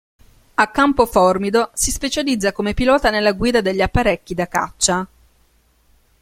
[0.55, 5.07] A Campoformido si specializza come pilota nella guida degli apparecchi da caccia.